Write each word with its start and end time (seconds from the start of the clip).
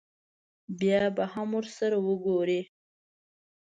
بیا 0.79 0.99
به 1.15 1.25
هم 1.33 1.49
ورسره 1.59 1.97
وګوري. 2.07 2.61